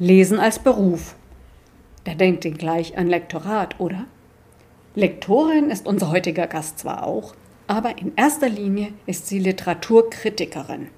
[0.00, 1.14] Lesen als Beruf.
[2.02, 4.06] Da denkt ihr gleich an Lektorat, oder?
[4.96, 7.34] Lektorin ist unser heutiger Gast zwar auch,
[7.68, 10.88] aber in erster Linie ist sie Literaturkritikerin,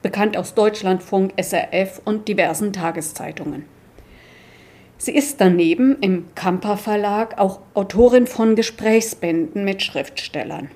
[0.00, 3.64] bekannt aus Deutschlandfunk, SRF und diversen Tageszeitungen.
[4.96, 10.70] Sie ist daneben im Kamper Verlag auch Autorin von Gesprächsbänden mit Schriftstellern.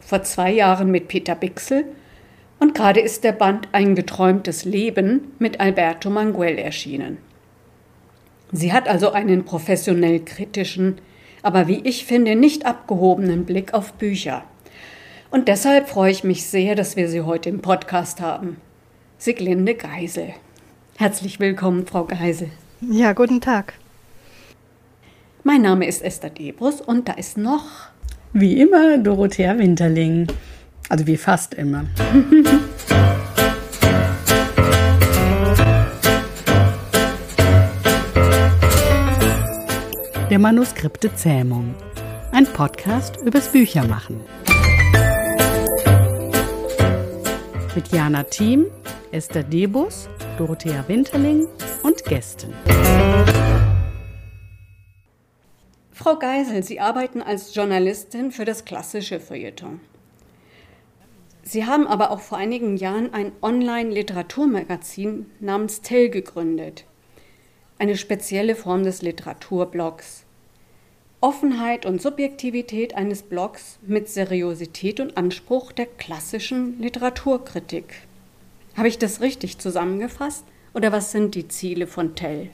[0.00, 1.84] Vor zwei Jahren mit Peter Bixel
[2.58, 7.18] und gerade ist der Band Ein geträumtes Leben mit Alberto Manguel erschienen.
[8.52, 11.00] Sie hat also einen professionell kritischen,
[11.42, 14.44] aber wie ich finde, nicht abgehobenen Blick auf Bücher.
[15.30, 18.56] Und deshalb freue ich mich sehr, dass wir Sie heute im Podcast haben.
[19.18, 20.34] Siglinde Geisel.
[20.96, 22.50] Herzlich willkommen, Frau Geisel.
[22.80, 23.74] Ja, guten Tag.
[25.44, 27.90] Mein Name ist Esther Debrus und da ist noch.
[28.32, 30.26] Wie immer Dorothea Winterling.
[30.88, 31.84] Also wie fast immer.
[40.30, 41.74] Der Manuskripte Zähmung.
[42.32, 44.20] Ein Podcast übers Büchermachen.
[47.74, 48.66] Mit Jana Thiem,
[49.10, 51.46] Esther Debus, Dorothea Winterling
[51.82, 52.52] und Gästen.
[55.92, 59.80] Frau Geisel, Sie arbeiten als Journalistin für das klassische Feuilleton.
[61.48, 66.84] Sie haben aber auch vor einigen Jahren ein Online-Literaturmagazin namens Tell gegründet.
[67.78, 70.24] Eine spezielle Form des Literaturblogs.
[71.22, 77.94] Offenheit und Subjektivität eines Blogs mit Seriosität und Anspruch der klassischen Literaturkritik.
[78.76, 80.44] Habe ich das richtig zusammengefasst?
[80.74, 82.50] Oder was sind die Ziele von Tell?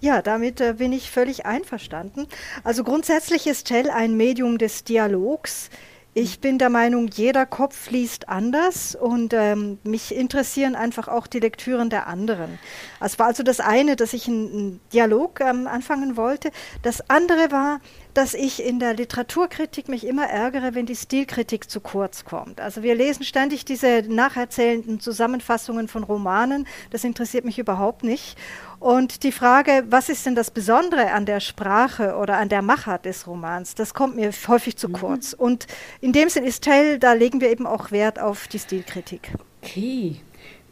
[0.00, 2.26] Ja, damit äh, bin ich völlig einverstanden.
[2.64, 5.70] Also grundsätzlich ist Tell ein Medium des Dialogs.
[6.16, 11.40] Ich bin der Meinung, jeder Kopf liest anders und ähm, mich interessieren einfach auch die
[11.40, 12.60] Lektüren der anderen.
[13.00, 16.52] Es war also das eine, dass ich einen Dialog ähm, anfangen wollte.
[16.82, 17.80] Das andere war,
[18.14, 22.60] dass ich in der Literaturkritik mich immer ärgere, wenn die Stilkritik zu kurz kommt.
[22.60, 26.66] Also wir lesen ständig diese nacherzählenden Zusammenfassungen von Romanen.
[26.90, 28.38] Das interessiert mich überhaupt nicht.
[28.80, 33.04] Und die Frage, was ist denn das Besondere an der Sprache oder an der Machart
[33.04, 34.92] des Romans, das kommt mir häufig zu mhm.
[34.92, 35.32] kurz.
[35.32, 35.66] Und
[36.00, 39.30] in dem Sinn ist Tell, da legen wir eben auch Wert auf die Stilkritik.
[39.62, 40.16] Okay.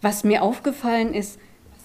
[0.00, 1.38] Was mir aufgefallen ist,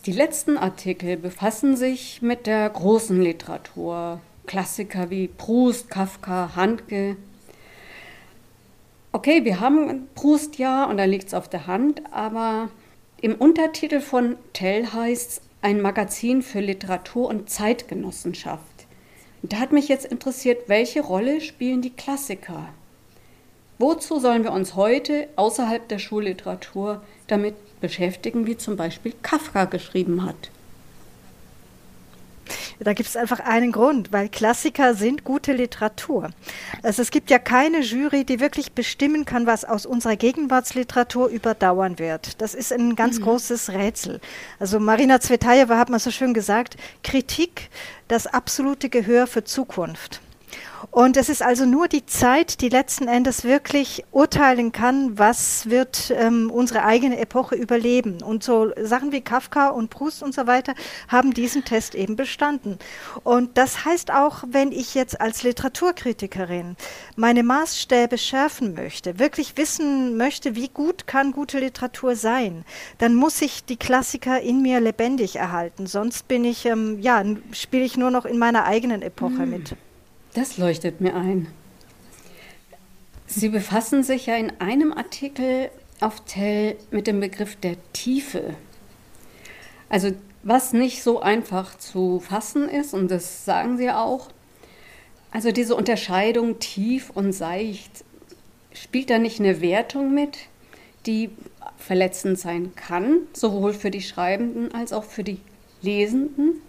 [0.05, 4.21] die letzten Artikel befassen sich mit der großen Literatur.
[4.47, 7.17] Klassiker wie Proust, Kafka, Handke.
[9.11, 12.69] Okay, wir haben Proust ja und da liegt es auf der Hand, aber
[13.21, 18.87] im Untertitel von Tell heißt es ein Magazin für Literatur und Zeitgenossenschaft.
[19.43, 22.69] Da hat mich jetzt interessiert, welche Rolle spielen die Klassiker?
[23.79, 30.25] Wozu sollen wir uns heute außerhalb der Schulliteratur damit beschäftigen, wie zum Beispiel Kafka geschrieben
[30.25, 30.49] hat?
[32.79, 36.29] Da gibt es einfach einen Grund, weil Klassiker sind gute Literatur.
[36.83, 41.99] Also es gibt ja keine Jury, die wirklich bestimmen kann, was aus unserer Gegenwartsliteratur überdauern
[41.99, 42.41] wird.
[42.41, 43.23] Das ist ein ganz mhm.
[43.23, 44.19] großes Rätsel.
[44.59, 47.69] Also Marina Zvetajewa hat mal so schön gesagt, Kritik,
[48.07, 50.21] das absolute Gehör für Zukunft.
[50.91, 56.13] Und es ist also nur die Zeit, die letzten Endes wirklich urteilen kann, was wird
[56.15, 58.23] ähm, unsere eigene Epoche überleben.
[58.23, 60.73] Und so Sachen wie Kafka und Proust und so weiter
[61.07, 62.79] haben diesen Test eben bestanden.
[63.23, 66.75] Und das heißt auch, wenn ich jetzt als Literaturkritikerin
[67.15, 72.65] meine Maßstäbe schärfen möchte, wirklich wissen möchte, wie gut kann gute Literatur sein,
[72.97, 75.85] dann muss ich die Klassiker in mir lebendig erhalten.
[75.85, 79.49] Sonst bin ich, ähm, ja, spiele ich nur noch in meiner eigenen Epoche mhm.
[79.49, 79.75] mit.
[80.37, 81.47] Das leuchtet mir ein.
[83.25, 88.53] Sie befassen sich ja in einem Artikel auf Tell mit dem Begriff der Tiefe.
[89.89, 90.11] Also
[90.43, 94.27] was nicht so einfach zu fassen ist, und das sagen Sie auch,
[95.31, 98.05] also diese Unterscheidung tief und seicht,
[98.73, 100.37] spielt da nicht eine Wertung mit,
[101.07, 101.31] die
[101.79, 105.39] verletzend sein kann, sowohl für die Schreibenden als auch für die
[105.81, 106.61] Lesenden?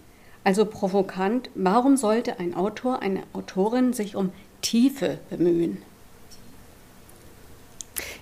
[0.44, 4.32] Also provokant, warum sollte ein Autor, eine Autorin sich um
[4.62, 5.82] Tiefe bemühen?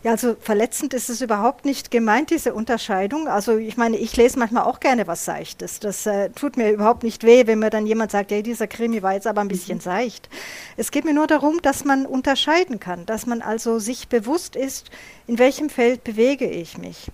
[0.07, 3.27] Ja, also verletzend ist es überhaupt nicht gemeint, diese Unterscheidung.
[3.27, 5.81] Also ich meine, ich lese manchmal auch gerne was Seichtes.
[5.81, 9.03] Das äh, tut mir überhaupt nicht weh, wenn mir dann jemand sagt, ja, dieser Krimi
[9.03, 9.83] war jetzt aber ein bisschen mhm.
[9.83, 10.29] seicht.
[10.77, 14.91] Es geht mir nur darum, dass man unterscheiden kann, dass man also sich bewusst ist,
[15.27, 17.11] in welchem Feld bewege ich mich.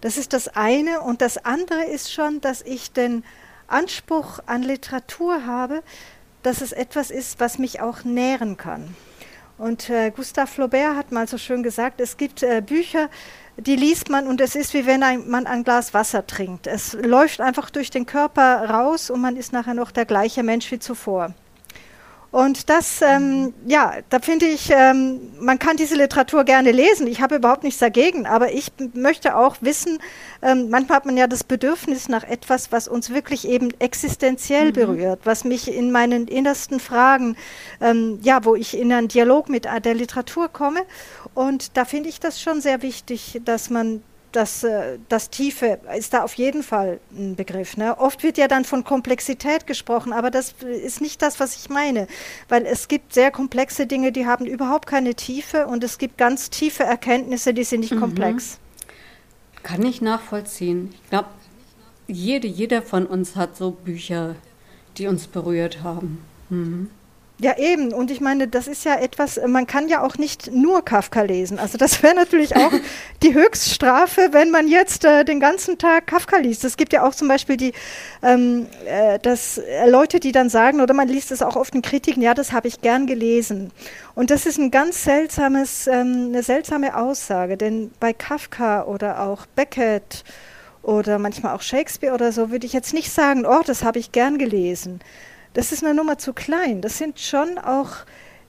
[0.00, 1.02] Das ist das eine.
[1.02, 3.22] Und das andere ist schon, dass ich den
[3.68, 5.82] Anspruch an Literatur habe,
[6.42, 8.94] dass es etwas ist, was mich auch nähren kann.
[9.56, 13.08] Und äh, Gustave Flaubert hat mal so schön gesagt, es gibt äh, Bücher,
[13.56, 16.66] die liest man und es ist wie wenn ein, man ein Glas Wasser trinkt.
[16.66, 20.70] Es läuft einfach durch den Körper raus und man ist nachher noch der gleiche Mensch
[20.72, 21.34] wie zuvor.
[22.34, 27.06] Und das, ähm, ja, da finde ich, ähm, man kann diese Literatur gerne lesen.
[27.06, 30.00] Ich habe überhaupt nichts dagegen, aber ich möchte auch wissen,
[30.42, 34.72] ähm, manchmal hat man ja das Bedürfnis nach etwas, was uns wirklich eben existenziell mhm.
[34.72, 37.36] berührt, was mich in meinen innersten Fragen,
[37.80, 40.80] ähm, ja, wo ich in einen Dialog mit der Literatur komme.
[41.34, 44.02] Und da finde ich das schon sehr wichtig, dass man
[44.36, 47.76] das, äh, das Tiefe ist da auf jeden Fall ein Begriff.
[47.76, 47.98] Ne?
[47.98, 52.06] Oft wird ja dann von Komplexität gesprochen, aber das ist nicht das, was ich meine,
[52.48, 56.50] weil es gibt sehr komplexe Dinge, die haben überhaupt keine Tiefe und es gibt ganz
[56.50, 58.00] tiefe Erkenntnisse, die sind nicht mhm.
[58.00, 58.58] komplex.
[59.62, 60.90] Kann ich nachvollziehen.
[60.92, 61.28] Ich glaube,
[62.06, 64.36] jede, jeder von uns hat so Bücher,
[64.98, 66.24] die uns berührt haben.
[66.50, 66.90] Mhm.
[67.40, 67.92] Ja, eben.
[67.92, 71.58] Und ich meine, das ist ja etwas, man kann ja auch nicht nur Kafka lesen.
[71.58, 72.70] Also das wäre natürlich auch
[73.24, 76.64] die Höchststrafe, wenn man jetzt äh, den ganzen Tag Kafka liest.
[76.64, 77.72] Es gibt ja auch zum Beispiel die
[78.22, 81.82] ähm, äh, das, äh, Leute, die dann sagen, oder man liest es auch oft in
[81.82, 83.72] Kritiken, ja, das habe ich gern gelesen.
[84.14, 89.46] Und das ist ein ganz seltsames, ähm, eine seltsame Aussage, denn bei Kafka oder auch
[89.56, 90.22] Beckett
[90.82, 94.12] oder manchmal auch Shakespeare oder so würde ich jetzt nicht sagen, oh, das habe ich
[94.12, 95.00] gern gelesen
[95.54, 96.82] das ist eine Nummer zu klein.
[96.82, 98.04] Das sind schon auch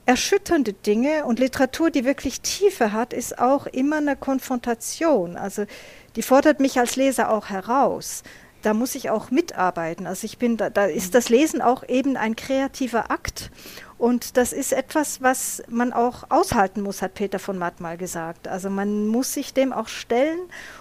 [0.06, 5.36] erschütternde Dinge und Literatur, die wirklich Tiefe hat, ist auch immer eine Konfrontation.
[5.36, 5.66] Also
[6.14, 8.22] die fordert mich als Leser auch heraus.
[8.62, 10.06] Da muss ich auch mitarbeiten.
[10.06, 13.50] Also ich bin, da, da ist das Lesen auch eben ein kreativer Akt
[13.98, 18.46] und das ist etwas, was man auch aushalten muss, hat Peter von Matt mal gesagt.
[18.46, 20.38] Also man muss sich dem auch stellen.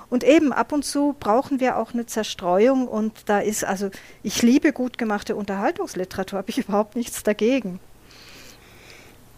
[0.09, 2.87] Und eben ab und zu brauchen wir auch eine Zerstreuung.
[2.87, 3.89] Und da ist, also
[4.21, 7.79] ich liebe gut gemachte Unterhaltungsliteratur, habe ich überhaupt nichts dagegen.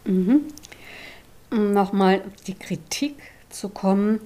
[0.05, 0.45] Mhm.
[1.51, 3.15] Um nochmal die Kritik
[3.49, 4.19] zu kommen.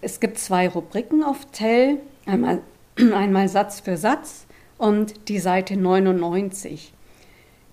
[0.00, 2.00] Es gibt zwei Rubriken auf Tell.
[2.26, 2.60] Einmal,
[2.96, 4.44] einmal Satz für Satz
[4.76, 6.92] und die Seite 99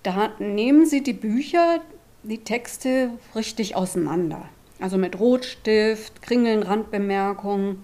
[0.03, 1.81] da nehmen sie die Bücher,
[2.23, 4.49] die Texte richtig auseinander.
[4.79, 7.83] Also mit Rotstift, Kringeln, Randbemerkungen.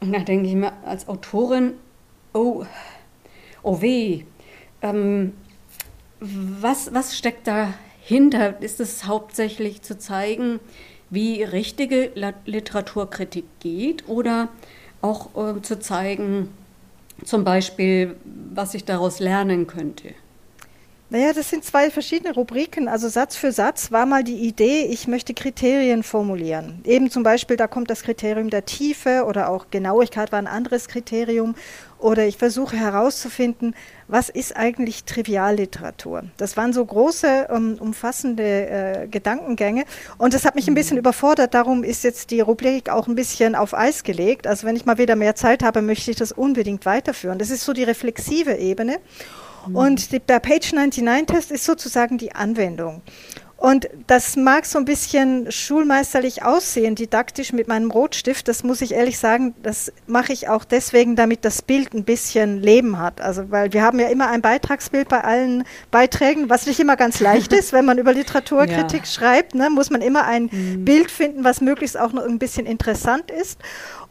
[0.00, 1.74] Und da denke ich mir als Autorin,
[2.32, 2.64] oh,
[3.62, 4.24] oh weh,
[4.82, 5.32] ähm,
[6.20, 8.60] was, was steckt dahinter?
[8.62, 10.60] Ist es hauptsächlich zu zeigen,
[11.10, 12.12] wie richtige
[12.46, 14.48] Literaturkritik geht oder
[15.02, 16.48] auch äh, zu zeigen,
[17.24, 20.14] zum Beispiel, was ich daraus lernen könnte?
[21.10, 22.88] Naja, das sind zwei verschiedene Rubriken.
[22.88, 26.80] Also Satz für Satz war mal die Idee, ich möchte Kriterien formulieren.
[26.84, 30.88] Eben zum Beispiel, da kommt das Kriterium der Tiefe oder auch Genauigkeit war ein anderes
[30.88, 31.54] Kriterium.
[31.98, 33.74] Oder ich versuche herauszufinden,
[34.08, 36.24] was ist eigentlich Trivialliteratur?
[36.36, 39.84] Das waren so große, um, umfassende äh, Gedankengänge.
[40.18, 41.00] Und das hat mich ein bisschen mhm.
[41.00, 41.54] überfordert.
[41.54, 44.46] Darum ist jetzt die Rubrik auch ein bisschen auf Eis gelegt.
[44.46, 47.38] Also wenn ich mal wieder mehr Zeit habe, möchte ich das unbedingt weiterführen.
[47.38, 48.98] Das ist so die reflexive Ebene.
[49.66, 49.76] Mhm.
[49.76, 53.02] Und der Page 99-Test ist sozusagen die Anwendung.
[53.64, 58.46] Und das mag so ein bisschen schulmeisterlich aussehen, didaktisch mit meinem Rotstift.
[58.46, 62.60] Das muss ich ehrlich sagen, das mache ich auch deswegen, damit das Bild ein bisschen
[62.60, 63.22] Leben hat.
[63.22, 67.20] Also, weil wir haben ja immer ein Beitragsbild bei allen Beiträgen, was nicht immer ganz
[67.20, 69.06] leicht ist, wenn man über Literaturkritik ja.
[69.06, 70.84] schreibt, ne, muss man immer ein mhm.
[70.84, 73.58] Bild finden, was möglichst auch noch ein bisschen interessant ist.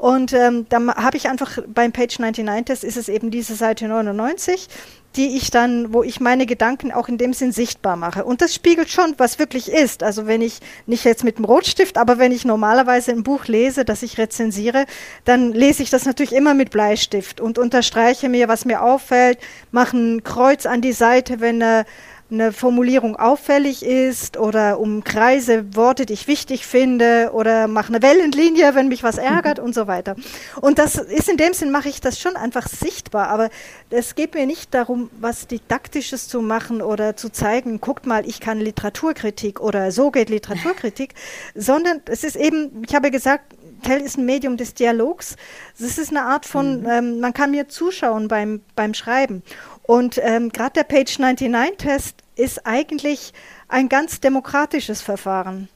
[0.04, 3.88] Und ähm, da habe ich einfach beim Page 99 Test ist es eben diese Seite
[3.88, 4.68] 99
[5.16, 8.26] die ich dann, wo ich meine Gedanken auch in dem Sinn sichtbar mache.
[8.26, 10.02] Und das spiegelt schon, was wirklich ist.
[10.02, 13.86] Also wenn ich nicht jetzt mit dem Rotstift, aber wenn ich normalerweise ein Buch lese,
[13.86, 14.86] das ich rezensiere,
[15.24, 19.38] dann lese ich das natürlich immer mit Bleistift und unterstreiche mir, was mir auffällt,
[19.72, 21.86] mache ein Kreuz an die Seite, wenn eine
[22.34, 28.76] eine Formulierung auffällig ist oder umkreise Worte, die ich wichtig finde oder mache eine Wellenlinie,
[28.76, 30.16] wenn mich was ärgert und so weiter.
[30.60, 33.50] Und das ist in dem Sinn, mache ich das schon einfach sichtbar, aber
[33.90, 38.40] es geht mir nicht darum, was Didaktisches zu machen oder zu zeigen, guckt mal, ich
[38.40, 41.14] kann Literaturkritik oder so geht Literaturkritik,
[41.56, 45.36] sondern es ist eben, ich habe gesagt, Tell ist ein Medium des Dialogs.
[45.78, 46.90] Es ist eine Art von, mhm.
[46.90, 49.44] ähm, man kann mir zuschauen beim, beim Schreiben.
[49.84, 53.34] Und ähm, gerade der Page 99-Test ist eigentlich
[53.68, 55.68] ein ganz demokratisches Verfahren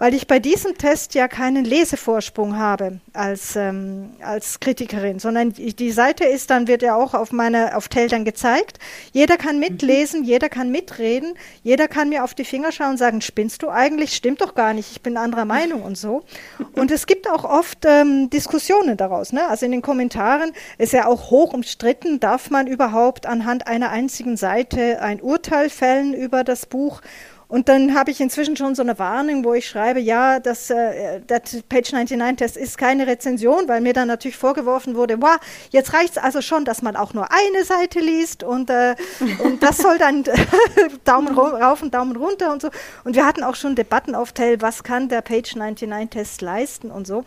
[0.00, 5.90] weil ich bei diesem Test ja keinen Lesevorsprung habe als, ähm, als Kritikerin, sondern die,
[5.92, 8.78] Seite ist dann, wird ja auch auf meine, auf Teltern gezeigt.
[9.12, 9.60] Jeder kann mhm.
[9.60, 10.26] mitlesen, mhm.
[10.26, 14.16] jeder kann mitreden, jeder kann mir auf die Finger schauen und sagen, spinnst du eigentlich?
[14.16, 16.24] Stimmt doch gar nicht, ich bin anderer Meinung und so.
[16.72, 19.34] Und es gibt auch oft ähm, Diskussionen daraus.
[19.34, 19.46] Ne?
[19.48, 24.38] Also in den Kommentaren ist ja auch hoch umstritten, darf man überhaupt anhand einer einzigen
[24.38, 27.02] Seite ein Urteil fällen über das Buch?
[27.50, 31.20] Und dann habe ich inzwischen schon so eine Warnung, wo ich schreibe, ja, das, äh,
[31.26, 35.36] das Page 99 Test ist keine Rezension, weil mir dann natürlich vorgeworfen wurde, wow,
[35.70, 38.94] jetzt reicht es also schon, dass man auch nur eine Seite liest und, äh,
[39.42, 40.24] und das soll dann
[41.04, 42.70] Daumen rauf und Daumen runter und so.
[43.04, 46.90] Und wir hatten auch schon Debatten auf Tell, was kann der Page 99 Test leisten
[46.90, 47.24] und so.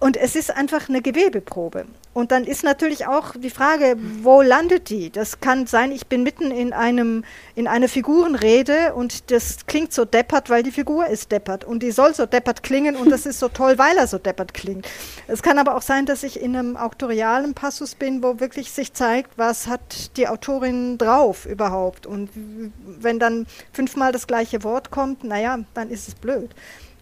[0.00, 1.86] Und es ist einfach eine Gewebeprobe.
[2.14, 5.10] Und dann ist natürlich auch die Frage, wo landet die?
[5.10, 7.24] Das kann sein, ich bin mitten in einem
[7.56, 11.90] in einer Figurenrede und das klingt so deppert, weil die Figur ist deppert und die
[11.90, 14.88] soll so deppert klingen und das ist so toll, weil er so deppert klingt.
[15.26, 18.92] Es kann aber auch sein, dass ich in einem autorialen Passus bin, wo wirklich sich
[18.92, 22.30] zeigt, was hat die Autorin drauf überhaupt und
[22.84, 26.50] wenn dann fünfmal das gleiche Wort kommt, naja, dann ist es blöd.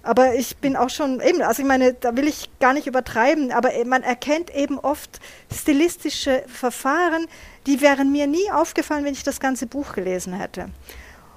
[0.02, 3.52] Aber ich bin auch schon eben, also ich meine, da will ich gar nicht übertreiben,
[3.52, 5.20] aber man erkennt eben oft
[5.52, 7.26] stilistische Verfahren,
[7.66, 10.70] die wären mir nie aufgefallen, wenn ich das ganze Buch gelesen hätte.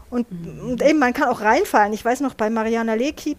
[0.10, 0.72] Und, mhm.
[0.72, 1.94] und eben, man kann auch reinfallen.
[1.94, 3.38] Ich weiß noch, bei Mariana Lecki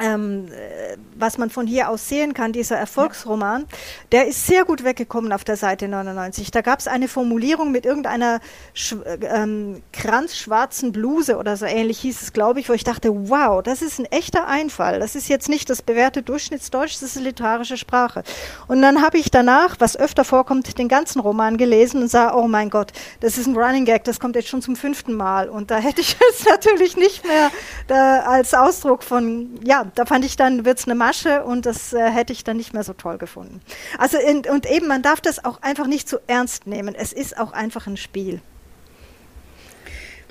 [0.00, 3.66] ähm, äh, was man von hier aus sehen kann, dieser Erfolgsroman,
[4.12, 6.50] der ist sehr gut weggekommen auf der Seite 99.
[6.50, 8.40] Da gab es eine Formulierung mit irgendeiner
[9.22, 13.82] ähm, kranzschwarzen Bluse oder so ähnlich hieß es, glaube ich, wo ich dachte, wow, das
[13.82, 15.00] ist ein echter Einfall.
[15.00, 18.22] Das ist jetzt nicht das bewährte Durchschnittsdeutsch, das ist literarische Sprache.
[18.66, 22.48] Und dann habe ich danach, was öfter vorkommt, den ganzen Roman gelesen und sah, oh
[22.48, 25.48] mein Gott, das ist ein Running Gag, das kommt jetzt schon zum fünften Mal.
[25.48, 27.50] Und da hätte ich es natürlich nicht mehr
[27.86, 31.92] da, als Ausdruck von, ja, da fand ich dann, wird es eine Masche und das
[31.92, 33.60] äh, hätte ich dann nicht mehr so toll gefunden.
[33.98, 36.94] Also in, und eben, man darf das auch einfach nicht zu ernst nehmen.
[36.94, 38.40] Es ist auch einfach ein Spiel.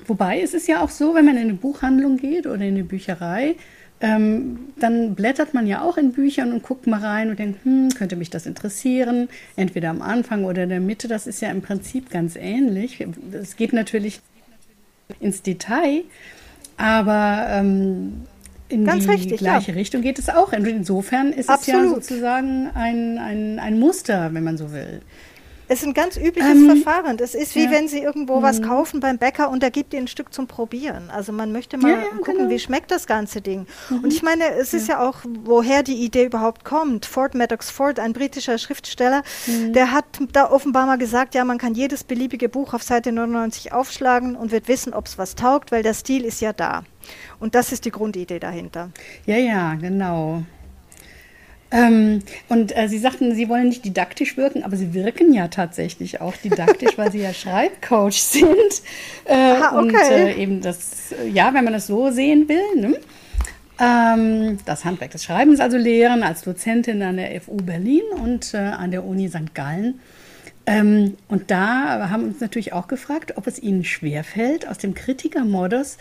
[0.06, 2.84] Wobei es ist ja auch so, wenn man in eine Buchhandlung geht oder in eine
[2.84, 3.56] Bücherei,
[4.00, 7.90] ähm, dann blättert man ja auch in Büchern und guckt mal rein und denkt, hm,
[7.90, 9.28] könnte mich das interessieren?
[9.56, 11.06] Entweder am Anfang oder in der Mitte.
[11.06, 13.06] Das ist ja im Prinzip ganz ähnlich.
[13.32, 14.20] Es geht natürlich
[15.20, 16.04] ins Detail,
[16.76, 18.22] aber ähm,
[18.70, 19.76] in Ganz die richtig, gleiche ja.
[19.76, 20.52] Richtung geht es auch.
[20.52, 21.80] Insofern ist Absolut.
[21.82, 25.00] es ja sozusagen ein, ein, ein Muster, wenn man so will.
[25.72, 27.16] Es ist ein ganz übliches ähm, Verfahren.
[27.16, 27.70] Das ist wie ja.
[27.70, 28.42] wenn Sie irgendwo mhm.
[28.42, 31.10] was kaufen beim Bäcker und der gibt Ihnen ein Stück zum Probieren.
[31.10, 32.50] Also man möchte mal ja, ja, gucken, genau.
[32.50, 33.66] wie schmeckt das ganze Ding.
[33.88, 33.98] Mhm.
[34.00, 35.00] Und ich meine, es ist ja.
[35.00, 37.06] auch, woher die Idee überhaupt kommt.
[37.06, 39.72] Ford Maddox Ford, ein britischer Schriftsteller, mhm.
[39.72, 43.72] der hat da offenbar mal gesagt, ja, man kann jedes beliebige Buch auf Seite 99
[43.72, 46.82] aufschlagen und wird wissen, ob es was taugt, weil der Stil ist ja da.
[47.38, 48.90] Und das ist die Grundidee dahinter.
[49.26, 50.42] Ja, ja, genau.
[51.72, 56.20] Ähm, und äh, Sie sagten, Sie wollen nicht didaktisch wirken, aber Sie wirken ja tatsächlich
[56.20, 58.82] auch didaktisch, weil Sie ja Schreibcoach sind.
[59.24, 59.78] Äh, Aha, okay.
[59.78, 62.96] Und äh, eben das, ja, wenn man das so sehen will, ne?
[63.80, 68.58] ähm, das Handwerk des Schreibens also lehren als Dozentin an der FU Berlin und äh,
[68.58, 69.54] an der Uni St.
[69.54, 70.00] Gallen.
[70.66, 74.94] Ähm, und da haben wir uns natürlich auch gefragt, ob es Ihnen schwerfällt, aus dem
[74.94, 75.98] Kritikermodus äh,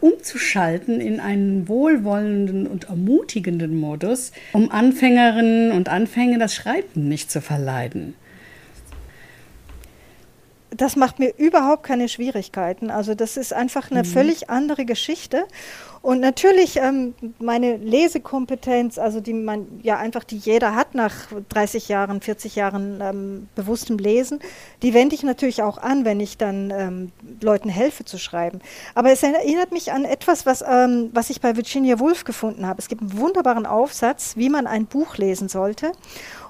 [0.00, 7.40] umzuschalten in einen wohlwollenden und ermutigenden Modus, um Anfängerinnen und Anfänger das Schreiben nicht zu
[7.40, 8.14] verleiden.
[10.70, 12.90] Das macht mir überhaupt keine Schwierigkeiten.
[12.90, 14.06] Also das ist einfach eine mhm.
[14.06, 15.46] völlig andere Geschichte.
[16.00, 21.12] Und natürlich ähm, meine Lesekompetenz, also die man ja einfach, die jeder hat nach
[21.48, 24.38] 30 Jahren, 40 Jahren ähm, bewusstem Lesen,
[24.82, 28.60] die wende ich natürlich auch an, wenn ich dann ähm, Leuten helfe zu schreiben.
[28.94, 32.78] Aber es erinnert mich an etwas, was, ähm, was ich bei Virginia Woolf gefunden habe.
[32.78, 35.92] Es gibt einen wunderbaren Aufsatz, wie man ein Buch lesen sollte.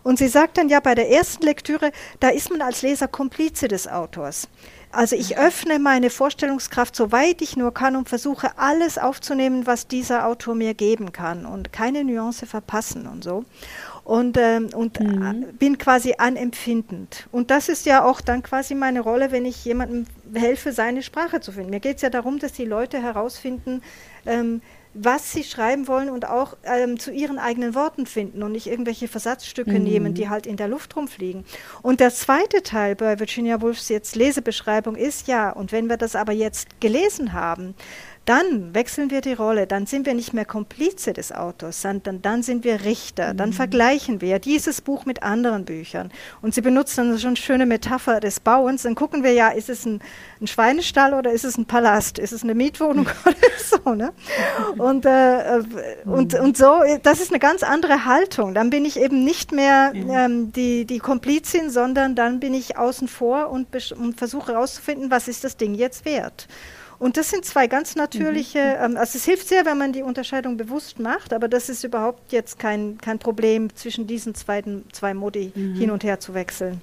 [0.09, 3.69] Und sie sagt dann ja bei der ersten Lektüre, da ist man als Leser Komplize
[3.69, 4.49] des Autors.
[4.91, 9.87] Also ich öffne meine Vorstellungskraft so weit ich nur kann und versuche alles aufzunehmen, was
[9.87, 13.45] dieser Autor mir geben kann und keine Nuance verpassen und so.
[14.03, 15.45] Und, ähm, und mhm.
[15.59, 17.29] bin quasi anempfindend.
[17.31, 21.43] Und das ist ja auch dann quasi meine Rolle, wenn ich jemandem helfe, seine Sprache
[21.43, 21.69] zu finden.
[21.69, 23.83] Mir geht es ja darum, dass die Leute herausfinden,
[24.25, 24.63] ähm,
[25.01, 29.09] was sie schreiben wollen und auch ähm, zu ihren eigenen Worten finden und nicht irgendwelche
[29.09, 29.85] Versatzstücke mhm.
[29.85, 31.45] nehmen, die halt in der Luft rumfliegen.
[31.83, 36.17] Und der zweite Teil bei Virginia Woolfs jetzt Lesebeschreibung ist ja, und wenn wir das
[36.17, 37.75] aber jetzt gelesen haben,
[38.29, 42.43] dann wechseln wir die Rolle, dann sind wir nicht mehr Komplize des Autors, sondern dann
[42.43, 43.55] sind wir Richter, dann mhm.
[43.55, 46.13] vergleichen wir dieses Buch mit anderen Büchern.
[46.43, 49.71] Und sie benutzen dann schon eine schöne Metapher des Bauens, dann gucken wir ja, ist
[49.71, 50.01] es ein,
[50.43, 53.37] ein Schweinestall oder ist es ein Palast, ist es eine Mietwohnung oder
[53.85, 53.95] so.
[53.95, 54.13] Ne?
[54.77, 55.63] Und, äh,
[56.05, 58.53] und, und so, das ist eine ganz andere Haltung.
[58.53, 63.09] Dann bin ich eben nicht mehr ähm, die, die Komplizin, sondern dann bin ich außen
[63.09, 66.47] vor und, und versuche herauszufinden, was ist das Ding jetzt wert.
[66.99, 68.85] Und das sind zwei ganz natürliche, mhm.
[68.93, 72.33] ähm, also es hilft sehr, wenn man die Unterscheidung bewusst macht, aber das ist überhaupt
[72.33, 75.75] jetzt kein, kein Problem, zwischen diesen zweiten, zwei Modi mhm.
[75.77, 76.83] hin und her zu wechseln.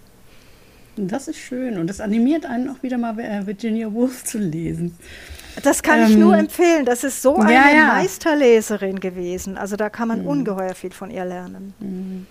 [0.97, 4.97] Das ist schön und das animiert einen auch wieder mal äh, Virginia Woolf zu lesen.
[5.63, 6.85] Das kann ähm, ich nur empfehlen.
[6.85, 7.87] Das ist so eine ja, ja.
[7.87, 9.57] Meisterleserin gewesen.
[9.57, 10.27] Also da kann man mhm.
[10.27, 12.25] ungeheuer viel von ihr lernen.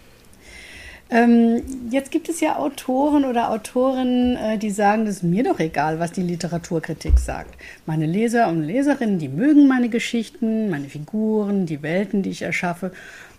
[1.11, 5.61] Ähm, jetzt gibt es ja Autoren oder Autorinnen, äh, die sagen, das ist mir doch
[5.61, 7.55] egal, was die Literaturkritik sagt.
[7.85, 12.91] Meine Leser und Leserinnen, die mögen meine Geschichten, meine Figuren, die Welten, die ich erschaffe.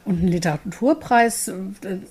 [0.05, 1.53] Und ein Literaturpreis äh,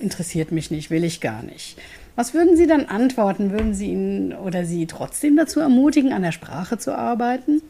[0.00, 1.78] interessiert mich nicht, will ich gar nicht.
[2.16, 3.52] Was würden Sie dann antworten?
[3.52, 7.62] Würden Sie ihn oder Sie trotzdem dazu ermutigen, an der Sprache zu arbeiten?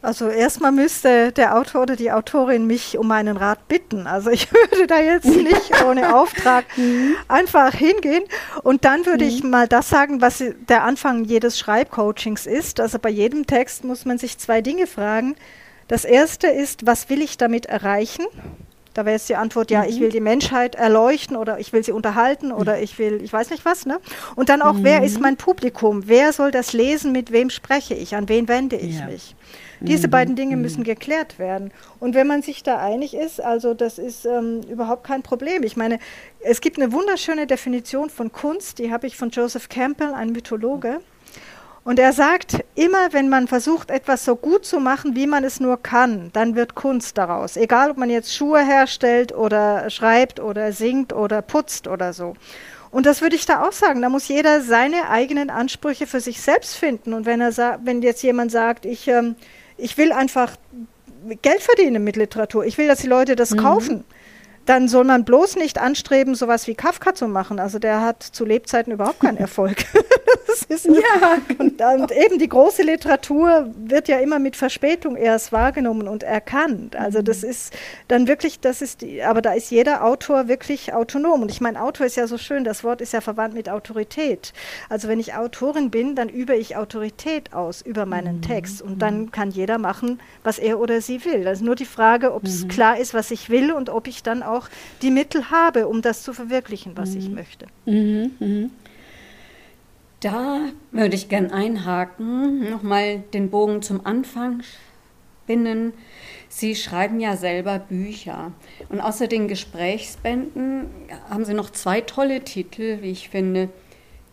[0.00, 4.06] Also erstmal müsste der Autor oder die Autorin mich um einen Rat bitten.
[4.06, 7.16] Also ich würde da jetzt nicht ohne Auftrag mhm.
[7.26, 8.22] einfach hingehen.
[8.62, 9.50] Und dann würde ich mhm.
[9.50, 12.78] mal das sagen, was der Anfang jedes Schreibcoachings ist.
[12.78, 15.34] Also bei jedem Text muss man sich zwei Dinge fragen.
[15.88, 18.24] Das erste ist, was will ich damit erreichen?
[18.94, 19.88] Da wäre jetzt die Antwort, ja, mhm.
[19.88, 22.82] ich will die Menschheit erleuchten oder ich will sie unterhalten oder mhm.
[22.82, 24.00] ich will, ich weiß nicht was, ne?
[24.36, 24.84] Und dann auch, mhm.
[24.84, 26.04] wer ist mein Publikum?
[26.06, 27.12] Wer soll das lesen?
[27.12, 28.16] Mit wem spreche ich?
[28.16, 29.06] An wen wende ich ja.
[29.06, 29.34] mich?
[29.80, 30.10] Diese mhm.
[30.10, 30.62] beiden Dinge mhm.
[30.62, 31.70] müssen geklärt werden.
[32.00, 35.62] Und wenn man sich da einig ist, also das ist ähm, überhaupt kein Problem.
[35.62, 35.98] Ich meine,
[36.40, 41.00] es gibt eine wunderschöne Definition von Kunst, die habe ich von Joseph Campbell, ein Mythologe.
[41.84, 45.58] Und er sagt, immer wenn man versucht, etwas so gut zu machen, wie man es
[45.58, 47.56] nur kann, dann wird Kunst daraus.
[47.56, 52.34] Egal, ob man jetzt Schuhe herstellt oder schreibt oder singt oder putzt oder so.
[52.90, 54.02] Und das würde ich da auch sagen.
[54.02, 57.12] Da muss jeder seine eigenen Ansprüche für sich selbst finden.
[57.14, 59.36] Und wenn er wenn jetzt jemand sagt, ich ähm,
[59.78, 60.56] ich will einfach
[61.42, 62.64] Geld verdienen mit Literatur.
[62.64, 63.58] Ich will, dass die Leute das mhm.
[63.58, 64.04] kaufen
[64.68, 67.58] dann soll man bloß nicht anstreben, sowas wie Kafka zu machen.
[67.58, 69.78] Also der hat zu Lebzeiten überhaupt keinen Erfolg.
[70.68, 76.22] ja, und, und, eben die große Literatur wird ja immer mit Verspätung erst wahrgenommen und
[76.22, 76.96] erkannt.
[76.96, 77.50] Also das mhm.
[77.50, 77.72] ist
[78.08, 81.40] dann wirklich, das ist die, aber da ist jeder Autor wirklich autonom.
[81.40, 84.52] Und ich meine, Autor ist ja so schön, das Wort ist ja verwandt mit Autorität.
[84.90, 88.42] Also wenn ich Autorin bin, dann übe ich Autorität aus über meinen mhm.
[88.42, 88.82] Text.
[88.82, 89.30] Und dann mhm.
[89.30, 91.44] kann jeder machen, was er oder sie will.
[91.44, 92.68] Das ist nur die Frage, ob es mhm.
[92.68, 94.68] klar ist, was ich will und ob ich dann auch auch
[95.02, 97.18] die Mittel habe, um das zu verwirklichen, was mhm.
[97.18, 97.66] ich möchte.
[97.86, 98.32] Mhm.
[98.38, 98.70] Mhm.
[100.20, 100.60] Da
[100.90, 104.62] würde ich gern einhaken, nochmal den Bogen zum Anfang
[105.44, 105.92] spinnen.
[106.48, 108.52] Sie schreiben ja selber Bücher.
[108.88, 110.86] Und außer den Gesprächsbänden
[111.30, 113.68] haben Sie noch zwei tolle Titel, wie ich finde.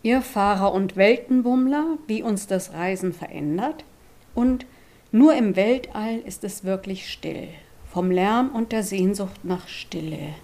[0.02, 3.86] Irrfahrer und Weltenbummler, wie uns das Reisen verändert.
[4.34, 4.66] Und
[5.12, 7.48] nur im Weltall ist es wirklich still
[7.96, 10.36] vom Lärm und der Sehnsucht nach Stille.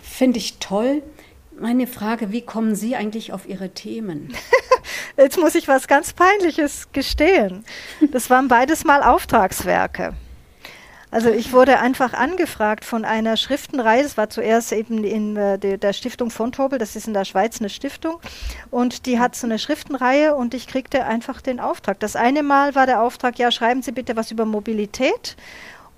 [0.00, 1.04] Finde ich toll.
[1.56, 4.34] Meine Frage, wie kommen Sie eigentlich auf Ihre Themen?
[5.16, 7.64] Jetzt muss ich was ganz Peinliches gestehen.
[8.10, 10.14] Das waren beides mal Auftragswerke.
[11.12, 15.92] Also ich wurde einfach angefragt von einer Schriftenreihe, das war zuerst eben in äh, der
[15.92, 18.18] Stiftung von Tobel, das ist in der Schweiz eine Stiftung,
[18.72, 22.00] und die hat so eine Schriftenreihe und ich kriegte einfach den Auftrag.
[22.00, 25.36] Das eine Mal war der Auftrag, ja, schreiben Sie bitte was über Mobilität.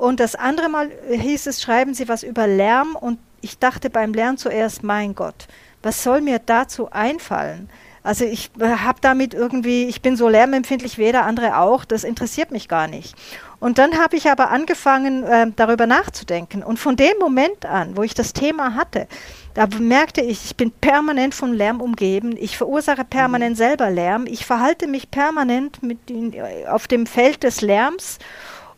[0.01, 2.97] Und das andere Mal hieß es, schreiben Sie was über Lärm.
[2.97, 5.47] Und ich dachte beim Lärm zuerst, mein Gott,
[5.83, 7.69] was soll mir dazu einfallen?
[8.03, 12.51] Also ich habe damit irgendwie, ich bin so lärmempfindlich wie jeder andere auch, das interessiert
[12.51, 13.15] mich gar nicht.
[13.59, 16.63] Und dann habe ich aber angefangen, äh, darüber nachzudenken.
[16.63, 19.07] Und von dem Moment an, wo ich das Thema hatte,
[19.53, 22.39] da merkte ich, ich bin permanent von Lärm umgeben.
[22.39, 24.25] Ich verursache permanent selber Lärm.
[24.27, 26.35] Ich verhalte mich permanent mit den,
[26.71, 28.19] auf dem Feld des Lärms.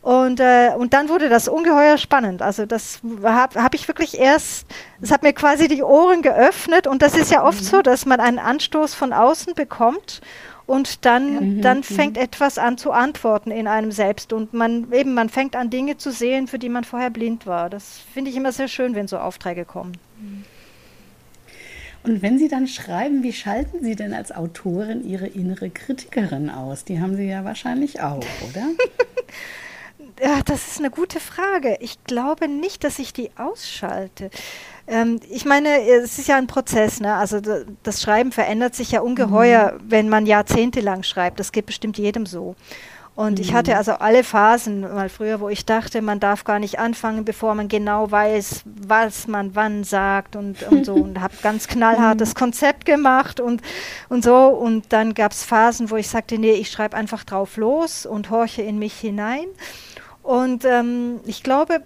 [0.03, 2.43] Und, äh, und dann wurde das ungeheuer spannend.
[2.43, 4.67] Also das habe hab ich wirklich erst,
[5.01, 6.88] das hat mir quasi die Ohren geöffnet.
[6.88, 7.67] Und das ist ja oft mhm.
[7.67, 10.21] so, dass man einen Anstoß von außen bekommt
[10.67, 11.61] und dann, mhm.
[11.62, 11.83] dann mhm.
[11.85, 12.23] fängt mhm.
[12.23, 14.33] etwas an zu antworten in einem selbst.
[14.33, 17.71] Und man eben, man fängt an Dinge zu sehen, für die man vorher blind war.
[17.71, 19.93] Das finde ich immer sehr schön, wenn so Aufträge kommen.
[22.03, 26.85] Und wenn Sie dann schreiben, wie schalten Sie denn als Autorin Ihre innere Kritikerin aus?
[26.85, 28.67] Die haben Sie ja wahrscheinlich auch, oder?
[30.23, 31.77] Ja, das ist eine gute Frage.
[31.81, 34.31] Ich glaube nicht, dass ich die ausschalte.
[34.87, 37.01] Ähm, ich meine, es ist ja ein Prozess.
[37.01, 37.13] Ne?
[37.15, 37.41] Also
[37.83, 39.91] das Schreiben verändert sich ja ungeheuer, mhm.
[39.91, 41.41] wenn man jahrzehntelang schreibt.
[41.41, 42.55] Das geht bestimmt jedem so.
[43.17, 43.45] Und mhm.
[43.45, 47.25] ich hatte also alle Phasen mal früher, wo ich dachte, man darf gar nicht anfangen,
[47.25, 50.95] bevor man genau weiß, was man wann sagt und, und so.
[51.03, 52.39] Und habe ganz knallhartes mhm.
[52.39, 53.61] Konzept gemacht und,
[54.09, 54.47] und so.
[54.47, 58.31] Und dann gab es Phasen, wo ich sagte, nee, ich schreibe einfach drauf los und
[58.31, 59.47] horche in mich hinein.
[60.23, 61.83] Und ähm, ich glaube,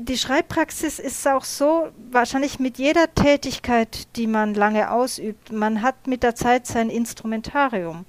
[0.00, 6.06] die Schreibpraxis ist auch so, wahrscheinlich mit jeder Tätigkeit, die man lange ausübt, man hat
[6.06, 8.04] mit der Zeit sein Instrumentarium.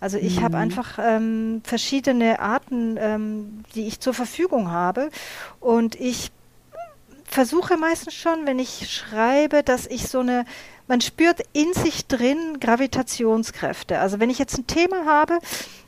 [0.00, 0.44] Also ich mhm.
[0.44, 5.10] habe einfach ähm, verschiedene Arten, ähm, die ich zur Verfügung habe.
[5.60, 6.30] Und ich
[7.24, 10.44] versuche meistens schon, wenn ich schreibe, dass ich so eine
[10.88, 14.00] man spürt in sich drin Gravitationskräfte.
[14.00, 15.38] Also wenn ich jetzt ein Thema habe,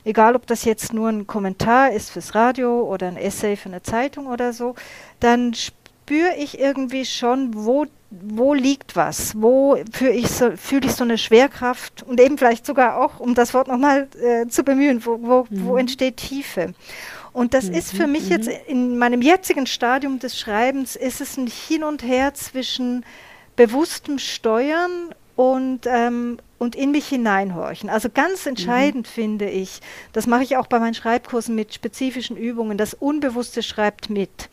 [0.05, 3.81] egal ob das jetzt nur ein Kommentar ist fürs Radio oder ein Essay für eine
[3.81, 4.75] Zeitung oder so,
[5.19, 10.91] dann spüre ich irgendwie schon, wo wo liegt was, wo fühle ich, so, fühl ich
[10.91, 15.05] so eine Schwerkraft und eben vielleicht sogar auch, um das Wort nochmal äh, zu bemühen,
[15.05, 15.65] wo, wo, mhm.
[15.65, 16.73] wo entsteht Tiefe.
[17.31, 17.75] Und das mhm.
[17.75, 18.55] ist für mich jetzt mhm.
[18.67, 23.05] in meinem jetzigen Stadium des Schreibens, ist es ein Hin und Her zwischen
[23.61, 27.91] bewusstem Steuern und, ähm, und in mich hineinhorchen.
[27.91, 29.11] Also ganz entscheidend mhm.
[29.11, 29.81] finde ich,
[30.13, 34.49] das mache ich auch bei meinen Schreibkursen mit spezifischen Übungen, das Unbewusste schreibt mit.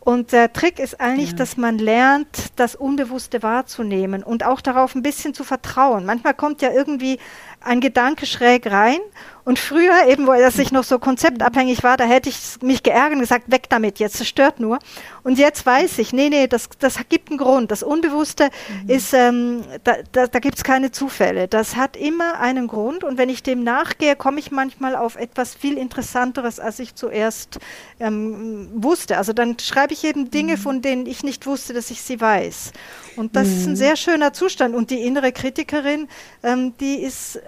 [0.00, 1.36] Und der Trick ist eigentlich, ja.
[1.36, 6.04] dass man lernt, das Unbewusste wahrzunehmen und auch darauf ein bisschen zu vertrauen.
[6.04, 7.20] Manchmal kommt ja irgendwie
[7.60, 9.00] ein Gedanke schräg rein
[9.48, 13.14] und früher, eben wo er sich noch so konzeptabhängig war, da hätte ich mich geärgert
[13.14, 14.78] und gesagt, weg damit, jetzt das stört nur.
[15.22, 17.70] Und jetzt weiß ich, nee, nee, das, das gibt einen Grund.
[17.70, 18.50] Das Unbewusste
[18.84, 18.90] mhm.
[18.90, 21.48] ist, ähm, da, da, da gibt es keine Zufälle.
[21.48, 25.54] Das hat immer einen Grund und wenn ich dem nachgehe, komme ich manchmal auf etwas
[25.54, 27.58] viel Interessanteres, als ich zuerst
[28.00, 29.16] ähm, wusste.
[29.16, 30.60] Also dann schreibe ich eben Dinge, mhm.
[30.60, 32.72] von denen ich nicht wusste, dass ich sie weiß.
[33.16, 33.54] Und das mhm.
[33.54, 33.76] ist ein mhm.
[33.76, 34.74] sehr schöner Zustand.
[34.74, 36.06] Und die innere Kritikerin,
[36.42, 37.40] ähm, die ist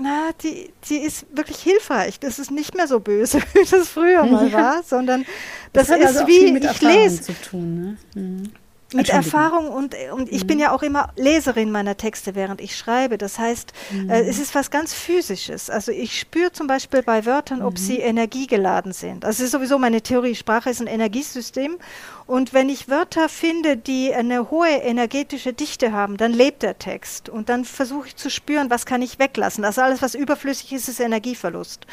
[0.00, 2.20] na, die, die ist wirklich hilfreich.
[2.20, 5.24] Das ist nicht mehr so böse, wie das früher mal war, sondern
[5.72, 7.34] das, das ist also wie ich lese.
[7.42, 8.20] Tun, ne?
[8.20, 8.52] mhm
[8.94, 10.46] mit Erfahrung und, und ich mhm.
[10.46, 13.18] bin ja auch immer Leserin meiner Texte, während ich schreibe.
[13.18, 14.10] Das heißt, mhm.
[14.10, 15.70] äh, es ist was ganz Physisches.
[15.70, 17.78] Also ich spüre zum Beispiel bei Wörtern, ob mhm.
[17.78, 19.24] sie energiegeladen sind.
[19.24, 21.78] Also es ist sowieso meine Theorie, Sprache ist ein Energiesystem.
[22.26, 27.28] Und wenn ich Wörter finde, die eine hohe energetische Dichte haben, dann lebt der Text.
[27.28, 29.64] Und dann versuche ich zu spüren, was kann ich weglassen.
[29.64, 31.86] Also alles, was überflüssig ist, ist Energieverlust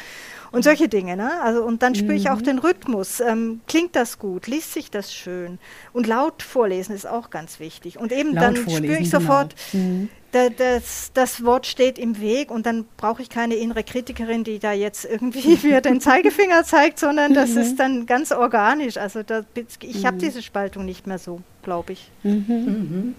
[0.52, 1.16] und solche Dinge.
[1.16, 1.30] Ne?
[1.42, 2.44] Also, und dann spüre ich auch mhm.
[2.44, 3.20] den Rhythmus.
[3.20, 4.46] Ähm, klingt das gut?
[4.46, 5.58] Liest sich das schön?
[5.92, 7.98] Und laut vorlesen ist auch ganz wichtig.
[7.98, 9.84] Und eben laut dann spüre ich sofort, genau.
[9.84, 10.08] mhm.
[10.32, 14.58] da, das, das Wort steht im Weg und dann brauche ich keine innere Kritikerin, die
[14.58, 17.58] da jetzt irgendwie wieder den Zeigefinger zeigt, sondern das mhm.
[17.58, 18.96] ist dann ganz organisch.
[18.96, 19.42] Also da,
[19.82, 20.20] ich habe mhm.
[20.20, 22.10] diese Spaltung nicht mehr so, glaube ich.
[22.22, 22.44] Mhm.
[22.48, 23.14] Mhm.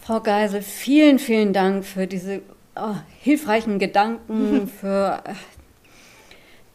[0.00, 2.40] Frau Geisel, vielen, vielen Dank für diese
[2.80, 5.22] oh, hilfreichen Gedanken, für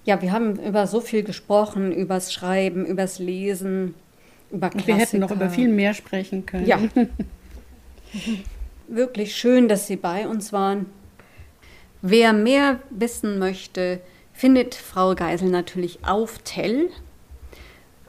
[0.05, 3.95] ja, wir haben über so viel gesprochen, übers Schreiben, übers Lesen,
[4.51, 4.87] über Klassiker.
[4.87, 6.67] Wir hätten noch über viel mehr sprechen können.
[6.67, 6.79] Ja.
[8.87, 10.87] Wirklich schön, dass Sie bei uns waren.
[12.01, 14.01] Wer mehr wissen möchte,
[14.33, 16.89] findet Frau Geisel natürlich auf Tell.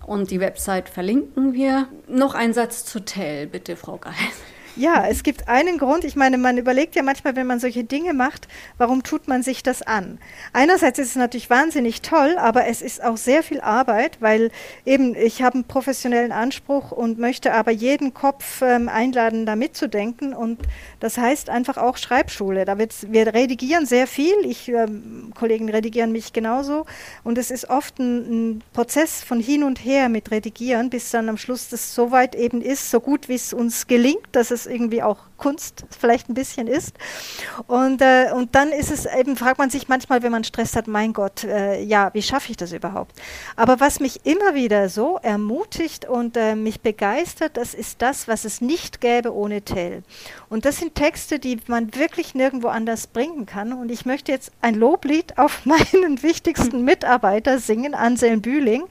[0.04, 1.88] Und die Website verlinken wir.
[2.08, 4.18] Noch ein Satz zu Tell, bitte, Frau Geisel.
[4.76, 6.02] Ja, es gibt einen Grund.
[6.02, 9.62] Ich meine, man überlegt ja manchmal, wenn man solche Dinge macht, warum tut man sich
[9.62, 10.18] das an?
[10.52, 14.50] Einerseits ist es natürlich wahnsinnig toll, aber es ist auch sehr viel Arbeit, weil
[14.84, 20.34] eben ich habe einen professionellen Anspruch und möchte aber jeden Kopf ähm, einladen, da mitzudenken.
[20.34, 20.60] Und
[20.98, 22.64] das heißt einfach auch Schreibschule.
[22.64, 24.34] Da wird, wir redigieren sehr viel.
[24.44, 26.84] Ich, ähm, Kollegen redigieren mich genauso.
[27.22, 31.28] Und es ist oft ein, ein Prozess von hin und her mit Redigieren, bis dann
[31.28, 34.63] am Schluss das so weit eben ist, so gut wie es uns gelingt, dass es
[34.66, 36.94] irgendwie auch Kunst vielleicht ein bisschen ist.
[37.66, 40.86] Und, äh, und dann ist es eben, fragt man sich manchmal, wenn man Stress hat,
[40.86, 43.12] mein Gott, äh, ja, wie schaffe ich das überhaupt?
[43.56, 48.44] Aber was mich immer wieder so ermutigt und äh, mich begeistert, das ist das, was
[48.44, 50.02] es nicht gäbe ohne Tell.
[50.48, 53.72] Und das sind Texte, die man wirklich nirgendwo anders bringen kann.
[53.72, 58.84] Und ich möchte jetzt ein Loblied auf meinen wichtigsten Mitarbeiter singen, Anselm Bühling,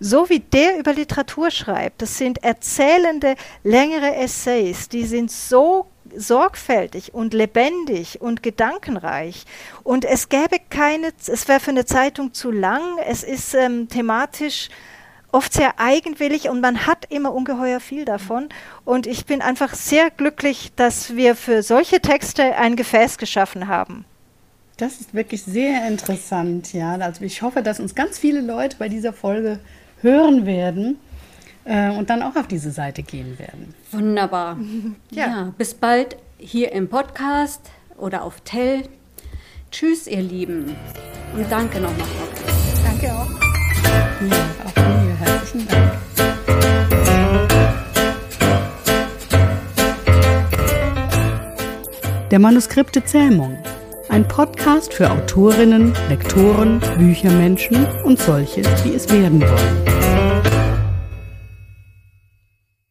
[0.00, 2.02] so wie der über Literatur schreibt.
[2.02, 9.44] Das sind erzählende, längere Essays, die sind so sorgfältig und lebendig und gedankenreich.
[9.84, 14.70] Und es gäbe keine, es wäre für eine Zeitung zu lang, es ist ähm, thematisch
[15.30, 18.48] oft sehr eigenwillig und man hat immer ungeheuer viel davon.
[18.84, 24.04] Und ich bin einfach sehr glücklich, dass wir für solche Texte ein Gefäß geschaffen haben.
[24.76, 26.96] Das ist wirklich sehr interessant, ja.
[26.96, 29.60] Also ich hoffe, dass uns ganz viele Leute bei dieser Folge
[30.02, 30.98] hören werden
[31.64, 33.74] äh, und dann auch auf diese Seite gehen werden.
[33.92, 34.56] Wunderbar.
[35.10, 35.26] Ja.
[35.26, 38.82] ja, bis bald hier im Podcast oder auf Tell.
[39.70, 40.74] Tschüss, ihr Lieben.
[41.34, 42.06] Und danke nochmal.
[42.84, 43.30] Danke auch.
[44.28, 45.16] Ja, auch mir.
[45.16, 45.92] Herzlichen Dank.
[52.30, 53.56] Der Manuskripte Zähmung.
[54.08, 60.23] Ein Podcast für Autorinnen, Lektoren, Büchermenschen und solche, die es werden wollen.